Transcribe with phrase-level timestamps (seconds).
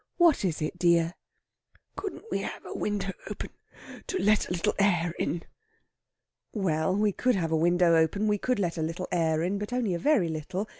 [0.17, 1.13] "What is it, dear?"
[1.95, 3.51] "Couldn't we have a window open
[4.07, 5.43] to let a little air in?"
[6.53, 6.95] Well!
[6.95, 8.27] we could have a window open.
[8.27, 10.67] We could let a little air in but only a very little.